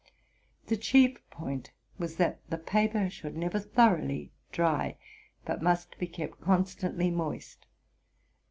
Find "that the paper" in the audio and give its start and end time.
2.15-3.07